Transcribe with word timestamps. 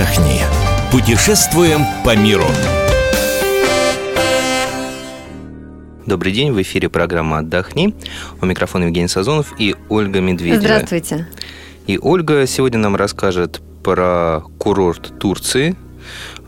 отдохни. 0.00 0.40
Путешествуем 0.90 1.84
по 2.04 2.16
миру. 2.16 2.46
Добрый 6.06 6.32
день, 6.32 6.52
в 6.52 6.60
эфире 6.62 6.88
программа 6.88 7.38
«Отдохни». 7.38 7.94
У 8.40 8.46
микрофона 8.46 8.84
Евгений 8.84 9.08
Сазонов 9.08 9.54
и 9.58 9.76
Ольга 9.88 10.20
Медведева. 10.20 10.60
Здравствуйте. 10.60 11.28
И 11.86 11.98
Ольга 11.98 12.46
сегодня 12.46 12.78
нам 12.78 12.96
расскажет 12.96 13.60
про 13.84 14.42
курорт 14.58 15.18
Турции. 15.20 15.76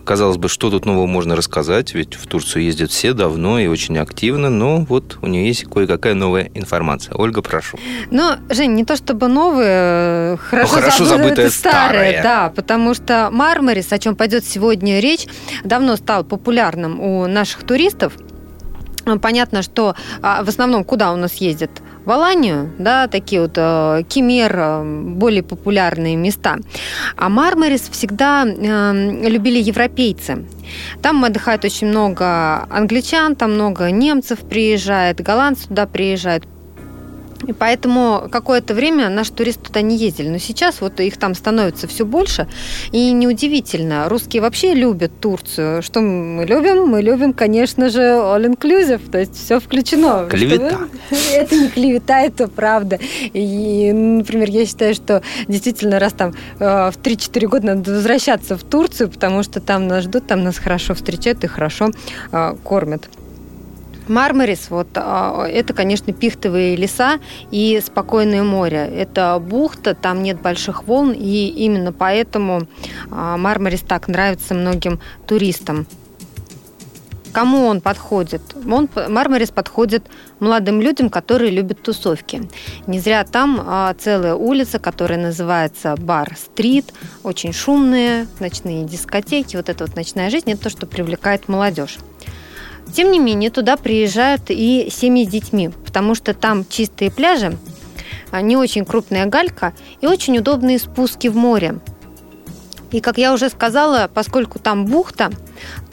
Казалось 0.05 0.37
бы, 0.37 0.49
что 0.49 0.71
тут 0.71 0.85
нового 0.85 1.07
можно 1.07 1.37
рассказать, 1.37 1.95
ведь 1.95 2.15
в 2.15 2.27
Турцию 2.27 2.65
ездят 2.65 2.91
все 2.91 3.13
давно 3.13 3.59
и 3.61 3.69
очень 3.69 3.99
активно, 3.99 4.51
но 4.51 4.79
вот 4.81 5.19
у 5.23 5.27
нее 5.29 5.47
есть 5.47 5.65
кое-какая 5.65 6.15
новая 6.15 6.51
информация. 6.55 7.15
Ольга, 7.15 7.41
прошу. 7.41 7.79
Ну, 8.11 8.33
Жень, 8.51 8.73
не 8.73 8.85
то 8.85 8.97
чтобы 8.97 9.29
новые, 9.29 10.37
хорошо, 10.39 10.75
Ну, 10.75 10.81
хорошо 10.81 11.05
забытое 11.05 11.51
старые, 11.51 12.19
старое. 12.19 12.23
да, 12.23 12.53
потому 12.55 12.95
что 12.95 13.29
Мармарис, 13.31 13.93
о 13.93 13.99
чем 13.99 14.17
пойдет 14.17 14.45
сегодня 14.45 14.99
речь, 15.01 15.27
давно 15.63 15.97
стал 15.97 16.25
популярным 16.25 17.01
у 17.01 17.27
наших 17.29 17.63
туристов. 17.65 18.15
Понятно, 19.21 19.63
что 19.63 19.95
а, 20.21 20.45
в 20.45 20.49
основном 20.49 20.85
куда 20.85 21.13
у 21.13 21.17
нас 21.17 21.35
ездят? 21.35 21.71
В 22.05 22.11
да, 22.79 23.07
такие 23.07 23.43
вот 23.43 23.53
э, 23.57 24.03
Кемер, 24.09 24.53
э, 24.57 24.85
более 25.15 25.45
популярные 25.45 26.17
места. 26.17 26.57
А 27.17 27.29
Мармарис 27.29 27.89
всегда 27.89 28.45
э, 28.45 29.29
любили 29.29 29.59
европейцы. 29.59 30.45
Там 31.01 31.25
отдыхает 31.25 31.65
очень 31.65 31.87
много 31.87 32.67
англичан, 32.71 33.37
там 33.37 33.53
много 33.53 33.91
немцев 33.93 34.41
приезжает, 34.41 35.21
голландцы 35.21 35.69
туда 35.69 35.87
приезжают. 35.87 36.45
И 37.47 37.53
поэтому 37.53 38.29
какое-то 38.31 38.75
время 38.75 39.09
наши 39.09 39.33
туристы 39.33 39.65
туда 39.65 39.81
не 39.81 39.97
ездили. 39.97 40.29
Но 40.29 40.39
сейчас 40.39 40.81
вот 40.81 41.01
их 41.01 41.17
там 41.17 41.35
становится 41.35 41.87
все 41.89 42.05
больше. 42.05 42.47
И 42.93 43.13
неудивительно, 43.13 44.09
русские 44.09 44.43
вообще 44.43 44.75
любят 44.75 45.13
Турцию. 45.21 45.83
Что 45.83 46.01
мы 46.01 46.45
любим? 46.45 46.87
Мы 46.87 47.03
любим, 47.03 47.33
конечно 47.33 47.89
же, 47.91 48.01
all 48.01 48.45
inclusive, 48.45 49.11
то 49.11 49.19
есть 49.19 49.37
все 49.37 49.61
включено. 49.61 50.27
Клевета. 50.31 50.79
Вы- 51.11 51.17
Это 51.33 51.57
не 51.57 51.69
клевета, 51.69 52.21
это 52.21 52.49
правда. 52.49 52.99
И, 53.33 53.93
например, 53.93 54.51
я 54.51 54.67
считаю, 54.67 54.95
что 54.95 55.23
действительно 55.49 55.99
раз 55.99 56.13
там 56.13 56.35
э, 56.59 56.91
в 56.91 56.99
3-4 57.03 57.47
года 57.47 57.67
надо 57.67 57.93
возвращаться 57.93 58.57
в 58.57 58.63
Турцию, 58.63 59.11
потому 59.11 59.43
что 59.43 59.61
там 59.61 59.89
нас 59.89 60.05
ждут, 60.05 60.27
там 60.27 60.43
нас 60.45 60.59
хорошо 60.59 60.95
встречают 60.95 61.45
и 61.45 61.47
хорошо 61.47 61.91
э, 62.33 62.55
кормят. 62.63 63.09
Мармарис, 64.13 64.67
вот, 64.71 64.89
а, 64.95 65.47
это, 65.47 65.73
конечно, 65.73 66.13
пихтовые 66.13 66.77
леса 66.77 67.19
и 67.51 67.81
спокойное 67.85 68.43
море. 68.43 68.89
Это 68.95 69.39
бухта, 69.41 69.95
там 69.95 70.23
нет 70.23 70.41
больших 70.41 70.85
волн, 70.85 71.13
и 71.13 71.47
именно 71.47 71.93
поэтому 71.93 72.69
а, 73.11 73.37
Мармарис 73.37 73.81
так 73.81 74.09
нравится 74.09 74.55
многим 74.55 75.01
туристам. 75.27 75.87
Кому 77.33 77.65
он 77.65 77.81
подходит? 77.81 78.43
Он, 78.71 78.91
Мармарис 79.09 79.51
подходит 79.51 80.05
молодым 80.39 80.83
людям, 80.83 81.09
которые 81.09 81.51
любят 81.51 81.83
тусовки. 81.83 82.47
Не 82.87 83.01
зря 83.01 83.25
там 83.25 83.63
а, 83.67 83.95
целая 83.99 84.35
улица, 84.35 84.79
которая 84.79 85.19
называется 85.19 85.97
Бар-стрит, 85.97 86.93
очень 87.23 87.55
шумные 87.55 88.27
ночные 88.39 88.85
дискотеки, 88.85 89.57
вот 89.57 89.71
эта 89.71 89.87
вот 89.87 89.97
ночная 89.97 90.29
жизнь, 90.29 90.51
это 90.53 90.65
то, 90.65 90.71
что 90.71 90.87
привлекает 90.87 91.49
молодежь. 91.49 91.99
Тем 92.95 93.11
не 93.11 93.19
менее, 93.19 93.51
туда 93.51 93.77
приезжают 93.77 94.43
и 94.49 94.89
семьи 94.91 95.25
с 95.25 95.29
детьми, 95.29 95.71
потому 95.85 96.15
что 96.15 96.35
там 96.35 96.67
чистые 96.69 97.11
пляжи, 97.11 97.57
а, 98.31 98.43
не 98.43 98.57
очень 98.57 98.85
крупная 98.85 99.27
галька 99.27 99.73
и 100.01 100.07
очень 100.07 100.39
удобные 100.39 100.79
спуски 100.79 101.29
в 101.29 101.37
море. 101.37 101.79
И, 102.91 103.01
как 103.01 103.17
я 103.17 103.33
уже 103.33 103.49
сказала, 103.49 104.11
поскольку 104.13 104.59
там 104.59 104.85
бухта, 104.85 105.31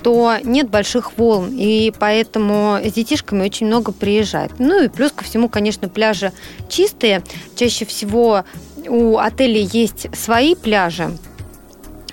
то 0.04 0.36
нет 0.44 0.70
больших 0.70 1.18
волн, 1.18 1.56
и 1.58 1.94
поэтому 1.98 2.78
с 2.84 2.92
детишками 2.92 3.44
очень 3.44 3.68
много 3.68 3.94
приезжает. 3.94 4.52
Ну 4.60 4.84
и 4.84 4.90
плюс 4.90 5.14
ко 5.14 5.24
всему, 5.24 5.48
конечно, 5.48 5.88
пляжи 5.88 6.34
чистые. 6.68 7.24
Чаще 7.56 7.86
всего 7.86 8.44
у 8.88 9.18
отелей 9.18 9.70
есть 9.72 10.14
свои 10.18 10.56
пляжи, 10.56 11.10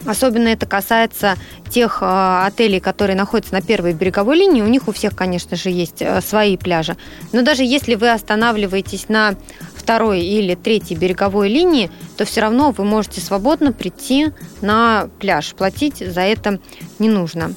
Особенно 0.06 0.48
это 0.48 0.66
касается 0.66 1.36
тех 1.68 1.98
э, 2.00 2.42
отелей, 2.46 2.80
которые 2.80 3.16
находятся 3.16 3.54
на 3.54 3.62
первой 3.62 3.92
береговой 3.92 4.36
линии. 4.36 4.62
У 4.62 4.66
них 4.66 4.88
у 4.88 4.92
всех, 4.92 5.16
конечно 5.16 5.56
же, 5.56 5.70
есть 5.70 6.00
э, 6.00 6.20
свои 6.20 6.56
пляжи. 6.56 6.96
Но 7.32 7.42
даже 7.42 7.64
если 7.64 7.94
вы 7.94 8.10
останавливаетесь 8.10 9.08
на 9.08 9.34
второй 9.74 10.22
или 10.22 10.54
третьей 10.54 10.96
береговой 10.96 11.48
линии, 11.48 11.90
то 12.16 12.24
все 12.24 12.40
равно 12.40 12.70
вы 12.70 12.84
можете 12.84 13.20
свободно 13.20 13.72
прийти 13.72 14.32
на 14.60 15.08
пляж. 15.20 15.54
Платить 15.54 15.98
за 15.98 16.22
это 16.22 16.60
не 16.98 17.08
нужно. 17.08 17.54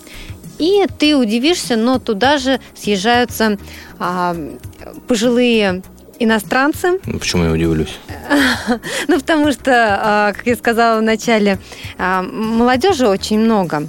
И 0.59 0.85
ты 0.99 1.15
удивишься, 1.15 1.77
но 1.77 1.99
туда 1.99 2.37
же 2.37 2.59
съезжаются 2.75 3.57
а, 3.97 4.35
пожилые 5.07 5.81
иностранцы, 6.19 6.99
Ну, 7.05 7.19
Почему 7.19 7.45
я 7.45 7.51
удивлюсь? 7.51 7.97
ну, 9.07 9.19
потому 9.19 9.51
что, 9.51 9.71
а, 10.01 10.33
как 10.33 10.45
я 10.45 10.55
сказала 10.55 10.99
в 10.99 11.03
начале, 11.03 11.57
а, 11.97 12.21
молодежи 12.21 13.07
очень 13.07 13.39
много 13.39 13.87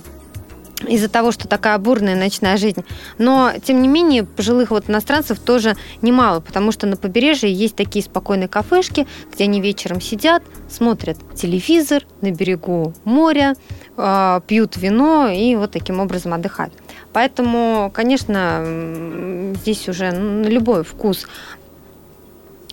из-за 0.89 1.09
того, 1.09 1.33
что 1.33 1.47
такая 1.47 1.77
бурная 1.79 2.17
ночная 2.17 2.57
жизнь. 2.57 2.85
Но, 3.19 3.53
тем 3.63 3.83
не 3.83 3.89
менее, 3.89 4.25
пожилых 4.25 4.71
вот 4.71 4.89
иностранцев 4.89 5.39
тоже 5.39 5.77
немало, 6.03 6.41
потому 6.41 6.73
что 6.73 6.87
на 6.87 6.97
побережье 6.97 7.53
есть 7.53 7.77
такие 7.77 8.05
спокойные 8.05 8.49
кафешки, 8.49 9.07
где 9.33 9.45
они 9.45 9.61
вечером 9.61 10.01
сидят, 10.01 10.43
смотрят 10.69 11.19
телевизор 11.35 12.05
на 12.23 12.31
берегу 12.31 12.95
моря, 13.05 13.57
а, 13.97 14.41
пьют 14.47 14.77
вино 14.77 15.29
и 15.29 15.55
вот 15.57 15.73
таким 15.73 16.01
образом 16.01 16.33
отдыхают. 16.33 16.73
Поэтому, 17.13 17.91
конечно, 17.93 19.55
здесь 19.61 19.89
уже 19.89 20.13
на 20.13 20.47
любой 20.47 20.85
вкус 20.85 21.27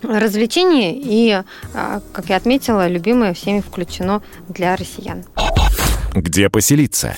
развлечений 0.02 1.00
и, 1.02 1.42
а, 1.74 2.00
как 2.12 2.28
я 2.28 2.36
отметила, 2.36 2.88
любимое 2.88 3.34
всеми 3.34 3.60
включено 3.60 4.22
для 4.48 4.76
россиян. 4.76 5.24
Где 6.14 6.48
поселиться? 6.48 7.16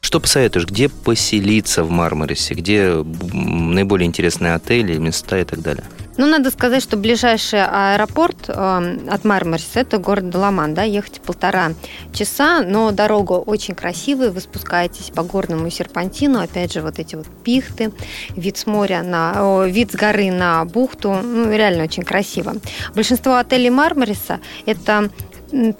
Что 0.00 0.18
посоветуешь, 0.18 0.66
где 0.66 0.88
поселиться 0.88 1.84
в 1.84 1.90
Мармарисе, 1.90 2.54
где 2.54 3.04
наиболее 3.32 4.06
интересные 4.06 4.54
отели, 4.54 4.98
места 4.98 5.38
и 5.38 5.44
так 5.44 5.60
далее? 5.60 5.84
Ну, 6.20 6.26
надо 6.26 6.50
сказать, 6.50 6.82
что 6.82 6.98
ближайший 6.98 7.64
аэропорт 7.64 8.36
э, 8.48 8.98
от 9.10 9.24
Мармариса– 9.24 9.66
это 9.80 9.96
город 9.96 10.28
Даламан, 10.28 10.74
да, 10.74 10.82
ехать 10.82 11.22
полтора 11.22 11.72
часа, 12.12 12.60
но 12.60 12.90
дорога 12.90 13.32
очень 13.32 13.74
красивая, 13.74 14.30
вы 14.30 14.42
спускаетесь 14.42 15.12
по 15.14 15.22
горному 15.22 15.70
серпантину, 15.70 16.38
опять 16.38 16.74
же, 16.74 16.82
вот 16.82 16.98
эти 16.98 17.14
вот 17.14 17.26
пихты, 17.42 17.90
вид 18.36 18.58
с 18.58 18.66
моря 18.66 19.02
на, 19.02 19.32
о, 19.38 19.64
вид 19.64 19.92
с 19.92 19.94
горы 19.94 20.30
на 20.30 20.62
бухту, 20.66 21.10
ну, 21.10 21.50
реально 21.50 21.84
очень 21.84 22.02
красиво. 22.02 22.56
Большинство 22.94 23.36
отелей 23.36 23.70
Мармариса– 23.70 24.40
это 24.66 25.08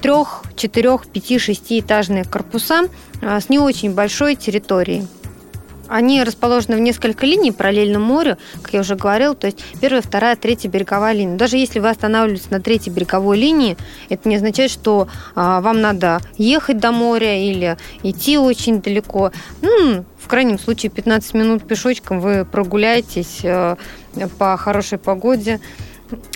трех, 0.00 0.44
четырех, 0.56 1.06
пяти, 1.06 1.38
шестиэтажные 1.38 2.24
корпуса 2.24 2.84
а, 3.20 3.40
с 3.40 3.50
не 3.50 3.58
очень 3.58 3.92
большой 3.92 4.36
территорией. 4.36 5.06
Они 5.90 6.22
расположены 6.22 6.76
в 6.76 6.80
несколько 6.80 7.26
линий 7.26 7.50
параллельно 7.50 7.98
морю, 7.98 8.38
как 8.62 8.72
я 8.72 8.80
уже 8.80 8.94
говорила, 8.94 9.34
то 9.34 9.48
есть 9.48 9.58
первая, 9.80 10.00
вторая, 10.00 10.36
третья 10.36 10.68
береговая 10.68 11.14
линия. 11.14 11.36
Даже 11.36 11.56
если 11.56 11.80
вы 11.80 11.88
останавливаетесь 11.88 12.50
на 12.50 12.60
третьей 12.60 12.92
береговой 12.92 13.36
линии, 13.36 13.76
это 14.08 14.28
не 14.28 14.36
означает, 14.36 14.70
что 14.70 15.08
а, 15.34 15.60
вам 15.60 15.80
надо 15.80 16.20
ехать 16.38 16.78
до 16.78 16.92
моря 16.92 17.36
или 17.36 17.76
идти 18.04 18.38
очень 18.38 18.80
далеко. 18.80 19.32
Ну, 19.62 20.04
в 20.16 20.28
крайнем 20.28 20.60
случае 20.60 20.90
15 20.90 21.34
минут 21.34 21.66
пешочком 21.66 22.20
вы 22.20 22.44
прогуляетесь 22.44 23.40
э, 23.42 23.76
по 24.38 24.56
хорошей 24.56 24.98
погоде. 24.98 25.60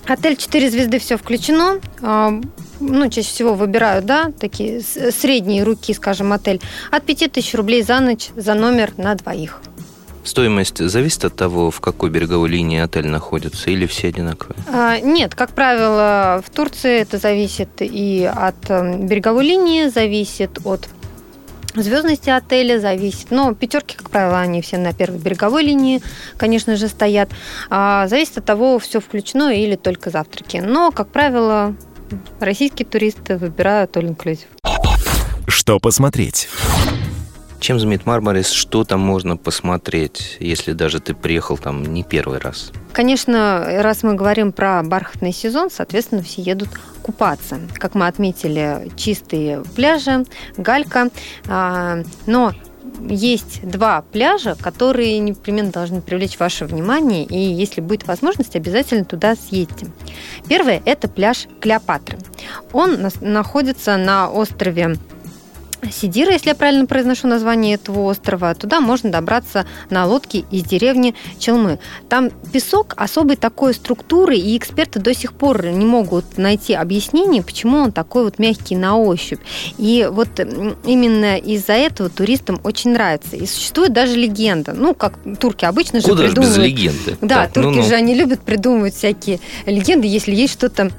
Отель 0.06 0.36
4 0.36 0.70
звезды 0.70 0.98
все 0.98 1.16
включено. 1.16 1.80
А, 2.02 2.32
Ну, 2.80 3.08
чаще 3.08 3.28
всего 3.28 3.54
выбирают, 3.54 4.04
да, 4.04 4.32
такие 4.38 4.80
средние 4.82 5.62
руки, 5.62 5.94
скажем, 5.94 6.32
отель. 6.32 6.60
От 6.90 7.04
5000 7.04 7.54
рублей 7.54 7.82
за 7.82 8.00
ночь 8.00 8.30
за 8.36 8.54
номер 8.54 8.92
на 8.96 9.14
двоих. 9.14 9.60
Стоимость 10.24 10.78
зависит 10.78 11.24
от 11.26 11.36
того, 11.36 11.70
в 11.70 11.80
какой 11.80 12.08
береговой 12.08 12.48
линии 12.48 12.80
отель 12.80 13.06
находится, 13.06 13.70
или 13.70 13.84
все 13.86 14.08
одинаковые? 14.08 14.56
А, 14.72 14.98
Нет, 14.98 15.34
как 15.34 15.50
правило, 15.52 16.42
в 16.44 16.48
Турции 16.50 17.00
это 17.00 17.18
зависит 17.18 17.68
и 17.80 18.24
от 18.34 18.56
э, 18.68 18.96
береговой 18.98 19.44
линии, 19.44 19.88
зависит 19.88 20.58
от 20.64 20.88
звездности 21.82 22.30
отеля, 22.30 22.78
зависит. 22.78 23.30
Но 23.30 23.54
пятерки, 23.54 23.96
как 23.96 24.10
правило, 24.10 24.40
они 24.40 24.62
все 24.62 24.78
на 24.78 24.92
первой 24.92 25.18
береговой 25.18 25.62
линии, 25.64 26.02
конечно 26.36 26.76
же, 26.76 26.88
стоят. 26.88 27.30
А, 27.70 28.06
Зависит 28.08 28.38
от 28.38 28.44
того, 28.44 28.78
все 28.78 29.00
включено 29.00 29.54
или 29.54 29.76
только 29.76 30.10
завтраки. 30.10 30.58
Но, 30.58 30.90
как 30.90 31.08
правило, 31.08 31.74
российские 32.40 32.86
туристы 32.86 33.36
выбирают 33.36 33.96
all 33.96 34.16
inclusive. 34.16 34.46
Что 35.48 35.78
посмотреть? 35.78 36.48
Чем 37.64 37.80
знаменит 37.80 38.04
Мармарис? 38.04 38.50
Что 38.50 38.84
там 38.84 39.00
можно 39.00 39.38
посмотреть, 39.38 40.36
если 40.38 40.72
даже 40.72 41.00
ты 41.00 41.14
приехал 41.14 41.56
там 41.56 41.82
не 41.82 42.02
первый 42.02 42.36
раз? 42.36 42.72
Конечно, 42.92 43.64
раз 43.80 44.02
мы 44.02 44.12
говорим 44.12 44.52
про 44.52 44.82
бархатный 44.82 45.32
сезон, 45.32 45.70
соответственно, 45.70 46.22
все 46.22 46.42
едут 46.42 46.68
купаться. 47.00 47.58
Как 47.72 47.94
мы 47.94 48.06
отметили, 48.06 48.92
чистые 48.96 49.62
пляжи, 49.76 50.26
галька. 50.58 51.08
А, 51.48 52.02
но 52.26 52.52
есть 53.00 53.66
два 53.66 54.02
пляжа, 54.12 54.56
которые 54.60 55.18
непременно 55.18 55.72
должны 55.72 56.02
привлечь 56.02 56.38
ваше 56.38 56.66
внимание, 56.66 57.24
и 57.24 57.38
если 57.38 57.80
будет 57.80 58.06
возможность, 58.06 58.56
обязательно 58.56 59.06
туда 59.06 59.36
съездим. 59.36 59.90
Первый– 60.50 60.82
это 60.84 61.08
пляж 61.08 61.46
Клеопатры. 61.62 62.18
Он 62.74 63.08
находится 63.22 63.96
на 63.96 64.30
острове 64.30 64.98
Сидира, 65.92 66.32
если 66.32 66.48
я 66.48 66.54
правильно 66.54 66.86
произношу 66.86 67.26
название 67.26 67.74
этого 67.74 68.10
острова, 68.10 68.54
туда 68.54 68.80
можно 68.80 69.10
добраться 69.10 69.66
на 69.90 70.06
лодке 70.06 70.44
из 70.50 70.62
деревни 70.64 71.14
Челмы. 71.38 71.78
Там 72.08 72.30
песок 72.52 72.94
особой 72.96 73.36
такой 73.36 73.74
структуры, 73.74 74.36
и 74.36 74.56
эксперты 74.56 75.00
до 75.00 75.14
сих 75.14 75.32
пор 75.32 75.66
не 75.66 75.84
могут 75.84 76.38
найти 76.38 76.74
объяснение, 76.74 77.42
почему 77.42 77.78
он 77.78 77.92
такой 77.92 78.24
вот 78.24 78.38
мягкий 78.38 78.76
на 78.76 78.96
ощупь. 78.96 79.40
И 79.78 80.08
вот 80.10 80.28
именно 80.38 81.36
из-за 81.38 81.74
этого 81.74 82.08
туристам 82.08 82.60
очень 82.64 82.92
нравится. 82.92 83.36
И 83.36 83.46
существует 83.46 83.92
даже 83.92 84.16
легенда. 84.16 84.72
Ну, 84.72 84.94
как 84.94 85.18
турки 85.38 85.64
обычно 85.64 86.00
же 86.00 86.08
Куда 86.08 86.24
придумывают. 86.24 86.58
без 86.58 86.64
легенды? 86.64 87.16
Да, 87.20 87.44
так, 87.44 87.54
турки 87.54 87.76
ну-ну. 87.76 87.82
же 87.82 87.94
они 87.94 88.14
любят 88.14 88.40
придумывать 88.40 88.94
всякие 88.94 89.40
легенды, 89.66 90.06
если 90.06 90.34
есть 90.34 90.52
что-то 90.52 90.90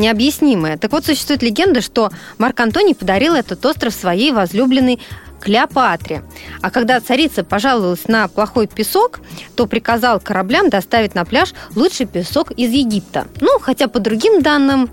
необъяснимое. 0.00 0.76
Так 0.76 0.92
вот, 0.92 1.04
существует 1.04 1.42
легенда, 1.42 1.80
что 1.80 2.10
Марк 2.38 2.58
Антоний 2.58 2.94
подарил 2.94 3.34
этот 3.34 3.64
остров 3.64 3.94
своей 3.94 4.32
возлюбленной 4.32 4.98
Клеопатре. 5.40 6.22
А 6.60 6.70
когда 6.70 7.00
царица 7.00 7.42
пожаловалась 7.44 8.06
на 8.08 8.28
плохой 8.28 8.66
песок, 8.66 9.20
то 9.56 9.66
приказал 9.66 10.20
кораблям 10.20 10.68
доставить 10.68 11.14
на 11.14 11.24
пляж 11.24 11.54
лучший 11.74 12.06
песок 12.06 12.50
из 12.52 12.70
Египта. 12.72 13.26
Ну, 13.40 13.58
хотя 13.58 13.88
по 13.88 14.00
другим 14.00 14.42
данным, 14.42 14.90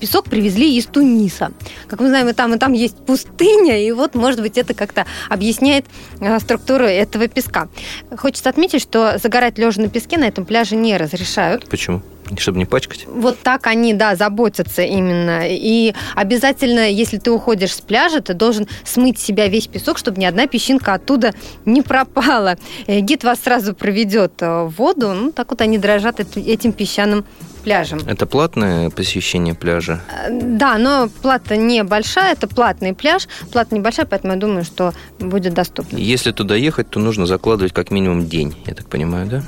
песок 0.00 0.26
привезли 0.26 0.76
из 0.76 0.86
Туниса. 0.86 1.52
Как 1.88 2.00
мы 2.00 2.08
знаем, 2.08 2.28
и 2.28 2.32
там, 2.32 2.54
и 2.54 2.58
там 2.58 2.72
есть 2.72 2.96
пустыня, 2.96 3.84
и 3.84 3.92
вот, 3.92 4.14
может 4.14 4.40
быть, 4.40 4.58
это 4.58 4.74
как-то 4.74 5.06
объясняет 5.28 5.86
э, 6.20 6.38
структуру 6.40 6.84
этого 6.84 7.28
песка. 7.28 7.68
Хочется 8.16 8.48
отметить, 8.50 8.82
что 8.82 9.18
загорать 9.18 9.58
лежа 9.58 9.82
на 9.82 9.88
песке 9.88 10.18
на 10.18 10.24
этом 10.24 10.44
пляже 10.44 10.76
не 10.76 10.96
разрешают. 10.96 11.68
Почему? 11.68 12.02
Чтобы 12.38 12.58
не 12.58 12.64
пачкать? 12.64 13.06
Вот 13.08 13.40
так 13.40 13.66
они, 13.66 13.92
да, 13.92 14.14
заботятся 14.14 14.82
именно. 14.82 15.48
И 15.48 15.94
обязательно, 16.14 16.88
если 16.88 17.18
ты 17.18 17.32
уходишь 17.32 17.74
с 17.74 17.80
пляжа, 17.80 18.20
ты 18.20 18.34
должен 18.34 18.68
смыть 18.84 19.18
с 19.18 19.22
себя 19.24 19.48
весь 19.48 19.66
песок, 19.66 19.98
чтобы 19.98 20.20
ни 20.20 20.24
одна 20.24 20.46
песчинка 20.46 20.94
оттуда 20.94 21.34
не 21.64 21.82
пропала. 21.82 22.56
Э, 22.86 23.00
Гид 23.00 23.24
вас 23.24 23.40
сразу 23.40 23.74
проведет 23.74 24.34
э, 24.42 24.64
в 24.64 24.74
воду. 24.76 25.12
Ну, 25.12 25.32
так 25.32 25.50
вот 25.50 25.60
они 25.60 25.78
дрожат 25.78 26.20
эт- 26.20 26.40
этим 26.40 26.72
песчаным 26.72 27.24
пляжем. 27.60 28.00
Это 28.06 28.26
платное 28.26 28.90
посещение 28.90 29.54
пляжа? 29.54 30.00
Э, 30.10 30.28
Да, 30.30 30.78
но 30.78 31.08
плата 31.22 31.56
небольшая, 31.56 32.32
это 32.32 32.46
платный 32.48 32.94
пляж. 32.94 33.28
Плата 33.52 33.74
небольшая, 33.74 34.06
поэтому 34.06 34.32
я 34.34 34.38
думаю, 34.38 34.64
что 34.64 34.92
будет 35.18 35.54
доступно. 35.54 35.96
Если 35.96 36.32
туда 36.32 36.54
ехать, 36.56 36.90
то 36.90 37.00
нужно 37.00 37.26
закладывать 37.26 37.72
как 37.72 37.90
минимум 37.90 38.26
день, 38.26 38.54
я 38.66 38.74
так 38.74 38.86
понимаю, 38.88 39.26
да? 39.26 39.42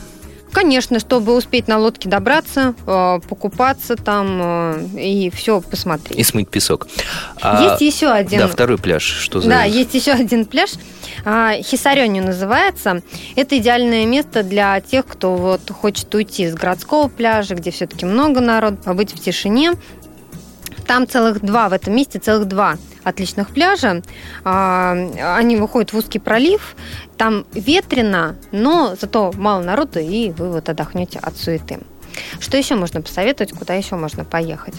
Конечно, 0.52 1.00
чтобы 1.00 1.34
успеть 1.36 1.66
на 1.66 1.78
лодке 1.78 2.08
добраться, 2.08 2.74
э, 2.86 3.20
покупаться 3.28 3.96
там 3.96 4.38
э, 4.40 4.84
и 4.98 5.30
все 5.30 5.60
посмотреть. 5.60 6.18
И 6.18 6.22
смыть 6.22 6.48
песок. 6.50 6.86
А, 7.40 7.62
Есть 7.62 7.80
еще 7.80 8.08
один. 8.08 8.38
Да, 8.40 8.48
второй 8.48 8.76
пляж. 8.78 9.02
Что 9.02 9.40
за... 9.40 9.48
Да, 9.48 9.64
есть 9.64 9.94
еще 9.94 10.12
один 10.12 10.44
пляж. 10.44 10.70
а, 11.24 11.54
Хисарёнью 11.62 12.22
называется. 12.24 13.00
Это 13.34 13.56
идеальное 13.56 14.04
место 14.04 14.42
для 14.42 14.78
тех, 14.80 15.06
кто 15.06 15.34
вот 15.36 15.70
хочет 15.70 16.14
уйти 16.14 16.46
с 16.48 16.54
городского 16.54 17.08
пляжа, 17.08 17.54
где 17.54 17.70
все-таки 17.70 18.04
много 18.04 18.40
народу, 18.40 18.76
побыть 18.84 19.14
в 19.14 19.20
тишине. 19.20 19.72
Там 20.92 21.08
целых 21.08 21.40
два, 21.40 21.70
в 21.70 21.72
этом 21.72 21.96
месте 21.96 22.18
целых 22.18 22.46
два 22.46 22.76
отличных 23.02 23.48
пляжа. 23.48 24.02
А, 24.44 24.92
Они 25.38 25.56
выходят 25.56 25.94
в 25.94 25.96
узкий 25.96 26.18
пролив. 26.18 26.76
Там 27.16 27.46
ветрено, 27.54 28.36
но 28.50 28.94
зато 29.00 29.32
мало 29.34 29.62
народу, 29.62 30.00
и 30.00 30.32
вы 30.32 30.50
вот 30.50 30.68
отдохнете 30.68 31.18
от 31.18 31.34
суеты. 31.38 31.78
Что 32.40 32.58
еще 32.58 32.74
можно 32.74 33.00
посоветовать, 33.00 33.52
куда 33.52 33.72
еще 33.72 33.96
можно 33.96 34.26
поехать? 34.26 34.74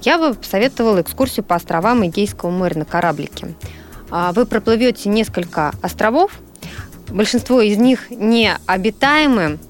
Я 0.00 0.18
бы 0.18 0.34
посоветовала 0.34 1.00
экскурсию 1.00 1.44
по 1.44 1.54
островам 1.54 2.04
Эгейского 2.04 2.50
моря 2.50 2.78
на 2.78 2.84
кораблике. 2.84 3.54
А, 4.10 4.32
Вы 4.32 4.46
проплывете 4.46 5.10
несколько 5.10 5.70
островов, 5.80 6.32
большинство 7.08 7.60
из 7.60 7.78
них 7.78 8.10
не 8.10 8.52
обитаемы, 8.66 9.60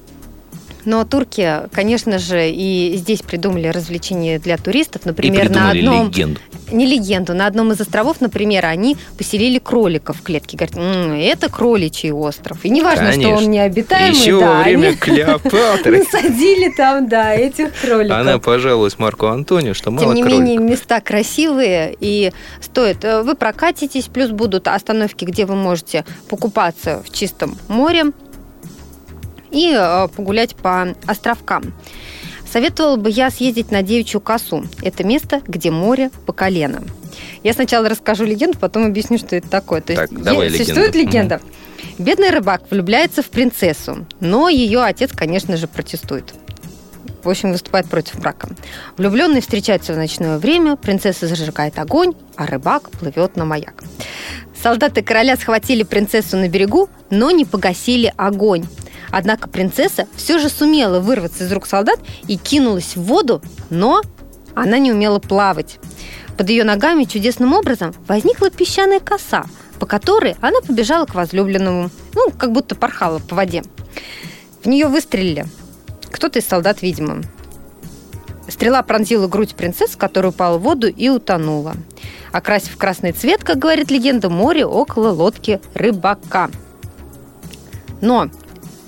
но 0.85 1.05
турки, 1.05 1.69
конечно 1.73 2.19
же, 2.19 2.51
и 2.51 2.95
здесь 2.97 3.23
придумали 3.23 3.69
развлечения 3.69 4.39
для 4.39 4.57
туристов. 4.57 5.05
Например, 5.05 5.51
на 5.51 5.71
одном 5.71 6.09
легенду. 6.09 6.41
не 6.71 6.87
легенду, 6.87 7.35
на 7.35 7.47
одном 7.47 7.73
из 7.73 7.81
островов, 7.81 8.21
например, 8.21 8.67
они 8.67 8.97
поселили 9.19 9.59
кроликов 9.59 10.19
в 10.19 10.23
клетке. 10.23 10.57
Говорят, 10.57 10.77
«М, 10.77 11.13
это 11.13 11.49
кроличий 11.51 12.11
остров. 12.13 12.65
И 12.65 12.71
не 12.71 12.83
важно, 12.83 13.13
что 13.13 13.23
Конечно. 13.23 13.45
он 13.45 13.51
необитаемый, 13.51 14.19
Еще 14.19 14.41
да, 14.41 14.59
во 14.59 14.63
время 14.65 14.87
они 14.89 14.97
Клеопатры 14.97 15.99
насадили 16.13 16.73
там, 16.77 17.09
да, 17.09 17.35
этих 17.35 17.73
кроликов. 17.81 18.17
она 18.19 18.39
пожаловалась 18.39 18.99
Марку 18.99 19.27
Антонию, 19.27 19.75
что 19.75 19.91
мало 19.91 20.07
Тем 20.07 20.15
не 20.15 20.23
менее, 20.23 20.57
кроликов. 20.57 20.71
места 20.81 21.01
красивые 21.01 21.97
и 22.01 22.33
стоит. 22.61 23.05
э, 23.05 23.23
Вы 23.23 23.35
прокатитесь, 23.35 24.05
плюс 24.07 24.31
будут 24.31 24.69
остановки, 24.69 25.25
где 25.25 25.47
вы 25.47 25.55
можете 25.55 26.05
покупаться 26.29 27.03
в 27.07 27.13
чистом 27.13 27.57
море 27.69 28.07
и 29.53 29.73
э, 29.77 30.09
погулять 30.09 30.57
по 30.57 30.95
островкам. 31.07 31.73
Советовала 32.51 32.97
бы 32.97 33.09
я 33.11 33.31
съездить 33.31 33.71
на 33.71 33.83
Девичью 33.83 34.21
косу. 34.21 34.65
Это 34.83 35.05
место, 35.05 35.41
где 35.47 35.71
море 35.71 36.11
по 36.27 36.33
колено. 36.33 36.83
Я 37.43 37.53
сначала 37.55 37.89
расскажу 37.89 38.25
легенду, 38.25 38.59
потом 38.59 38.85
объясню, 38.87 39.19
что 39.19 39.37
это 39.37 39.49
такое. 39.49 39.81
То 39.81 39.95
Так, 39.95 40.11
есть 40.11 40.23
давай 40.23 40.49
е- 40.51 40.59
существует 40.59 40.95
легенда. 40.95 41.41
Бедный 41.99 42.31
рыбак 42.31 42.63
влюбляется 42.71 43.23
в 43.23 43.29
принцессу, 43.31 44.07
но 44.21 44.49
ее 44.49 44.83
отец, 44.83 45.11
конечно 45.15 45.57
же, 45.57 45.67
протестует. 45.67 46.35
В 47.23 47.29
общем, 47.31 47.53
выступает 47.53 47.87
против 47.87 48.19
брака. 48.21 48.49
Влюбленные 48.97 49.41
встречаются 49.41 49.93
в 49.93 49.97
ночное 49.97 50.39
время, 50.39 50.77
принцесса 50.77 51.27
зажигает 51.29 51.79
огонь, 51.79 52.15
а 52.37 52.47
рыбак 52.47 52.91
плывет 52.91 53.37
на 53.37 53.45
маяк. 53.45 53.85
Солдаты 54.61 55.03
короля 55.03 55.37
схватили 55.37 55.83
принцессу 55.85 56.37
на 56.37 56.49
берегу, 56.49 56.89
но 57.11 57.31
не 57.31 57.45
погасили 57.45 58.13
огонь. 58.17 58.67
Однако 59.13 59.47
принцесса 59.49 60.09
все 60.17 60.39
же 60.39 60.49
сумела 60.49 60.99
вырваться 60.99 61.45
из 61.45 61.53
рук 61.53 61.67
солдат 61.67 62.01
и 62.27 62.37
кинулась 62.39 62.97
в 62.97 63.03
воду, 63.03 63.43
но 63.69 64.01
она 64.55 64.79
не 64.79 64.91
умела 64.91 65.19
плавать. 65.19 65.79
Под 66.39 66.49
ее 66.49 66.65
ногами 66.65 67.05
чудесным 67.05 67.53
образом 67.53 67.95
возникла 68.09 68.51
песчаная 68.51 69.01
коса, 69.01 69.45
по 69.79 69.85
которой 69.85 70.35
она 70.41 70.61
побежала 70.63 71.05
к 71.05 71.15
возлюбленному, 71.15 71.91
ну, 72.15 72.31
как 72.37 72.53
будто 72.53 72.75
порхала 72.75 73.19
по 73.19 73.37
воде. 73.37 73.63
В 74.65 74.67
нее 74.67 74.89
выстрелили. 74.89 75.47
Кто-то 76.11 76.39
из 76.39 76.47
солдат, 76.47 76.81
видимо. 76.81 77.23
Стрела 78.49 78.83
пронзила 78.83 79.29
грудь 79.29 79.55
принцессы, 79.55 79.99
которая 79.99 80.33
упала 80.33 80.57
в 80.57 80.63
воду 80.63 80.89
и 80.89 81.09
утонула. 81.11 81.75
Окрасив 82.33 82.79
красный 82.79 83.13
цвет, 83.13 83.45
как 83.45 83.59
говорит 83.59 83.91
легенда, 83.91 84.31
море 84.31 84.65
около 84.65 85.11
лодки 85.11 85.61
рыбака. 85.75 86.51
Но 88.01 88.31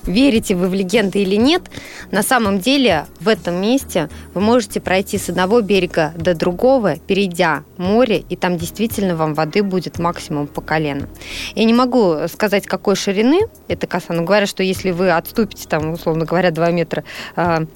верите 0.07 0.55
вы 0.55 0.69
в 0.69 0.75
легенды 0.75 1.21
или 1.21 1.37
нет, 1.37 1.63
на 2.11 2.23
самом 2.23 2.59
деле 2.61 3.07
в 3.21 3.29
этом 3.29 3.61
месте 3.61 4.09
вы 4.35 4.41
можете 4.41 4.81
пройти 4.81 5.19
с 5.19 5.29
одного 5.29 5.61
берега 5.61 6.13
до 6.17 6.35
другого, 6.35 6.97
перейдя 6.97 7.65
море, 7.77 8.25
и 8.29 8.37
там 8.37 8.57
действительно 8.57 9.17
вам 9.17 9.35
воды 9.35 9.63
будет 9.63 9.99
максимум 9.99 10.47
по 10.47 10.61
колено. 10.61 11.09
Я 11.55 11.65
не 11.65 11.75
могу 11.75 12.29
сказать, 12.29 12.67
какой 12.67 12.97
ширины 12.97 13.41
эта 13.69 13.87
коса, 13.87 14.15
но 14.15 14.23
говорят, 14.23 14.49
что 14.49 14.63
если 14.63 14.91
вы 14.91 15.11
отступите, 15.11 15.69
там, 15.69 15.93
условно 15.93 16.25
говоря, 16.25 16.51
2 16.51 16.71
метра 16.71 17.05
э, 17.37 17.67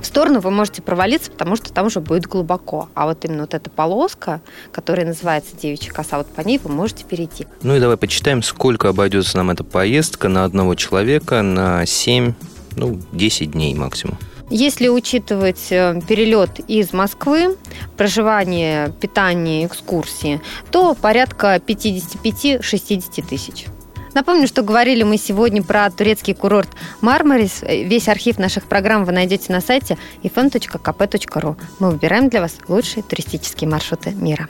в 0.00 0.06
сторону, 0.06 0.40
вы 0.40 0.50
можете 0.50 0.82
провалиться, 0.82 1.30
потому 1.30 1.56
что 1.56 1.72
там 1.72 1.86
уже 1.86 2.00
будет 2.00 2.26
глубоко. 2.26 2.88
А 2.94 3.06
вот 3.06 3.24
именно 3.24 3.42
вот 3.42 3.54
эта 3.54 3.70
полоска, 3.70 4.40
которая 4.72 5.06
называется 5.06 5.56
девичья 5.56 5.92
коса, 5.92 6.18
вот 6.18 6.28
по 6.28 6.40
ней 6.40 6.60
вы 6.62 6.70
можете 6.70 7.04
перейти. 7.04 7.46
Ну 7.62 7.76
и 7.76 7.80
давай 7.80 7.96
почитаем, 7.96 8.42
сколько 8.42 8.88
обойдется 8.88 9.36
нам 9.36 9.50
эта 9.50 9.64
поездка 9.64 10.28
на 10.28 10.44
одного 10.44 10.74
человека 10.74 11.42
на 11.42 11.86
7, 11.86 12.34
ну, 12.76 12.98
10 13.12 13.52
дней 13.52 13.74
максимум. 13.74 14.18
Если 14.50 14.88
учитывать 14.88 15.70
э, 15.70 16.00
перелет 16.08 16.58
из 16.66 16.92
Москвы, 16.92 17.56
проживание, 17.96 18.92
питание, 19.00 19.64
экскурсии, 19.66 20.40
то 20.72 20.94
порядка 20.94 21.60
55-60 21.64 23.28
тысяч. 23.28 23.66
Напомню, 24.14 24.46
что 24.48 24.62
говорили 24.62 25.02
мы 25.02 25.16
сегодня 25.18 25.62
про 25.62 25.90
турецкий 25.90 26.34
курорт 26.34 26.68
Мармарис. 27.00 27.62
Весь 27.62 28.08
архив 28.08 28.38
наших 28.38 28.64
программ 28.64 29.04
вы 29.04 29.12
найдете 29.12 29.52
на 29.52 29.60
сайте 29.60 29.98
ifm.kp.ru. 30.22 31.56
Мы 31.78 31.90
выбираем 31.90 32.28
для 32.28 32.40
вас 32.40 32.56
лучшие 32.68 33.02
туристические 33.02 33.68
маршруты 33.70 34.10
мира. 34.10 34.48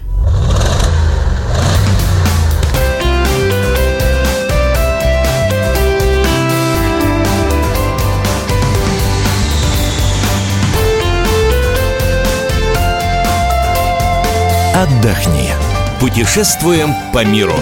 Отдохни. 14.75 15.51
Путешествуем 16.01 16.95
по 17.13 17.23
миру. 17.23 17.53